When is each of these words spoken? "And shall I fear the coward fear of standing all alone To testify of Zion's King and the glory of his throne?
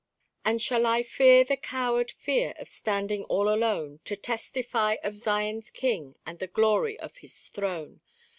"And 0.43 0.59
shall 0.59 0.87
I 0.87 1.03
fear 1.03 1.43
the 1.43 1.55
coward 1.55 2.09
fear 2.09 2.55
of 2.57 2.67
standing 2.67 3.23
all 3.25 3.47
alone 3.47 3.99
To 4.05 4.15
testify 4.15 4.95
of 5.03 5.15
Zion's 5.15 5.69
King 5.69 6.15
and 6.25 6.39
the 6.39 6.47
glory 6.47 6.99
of 6.99 7.17
his 7.17 7.49
throne? 7.49 8.01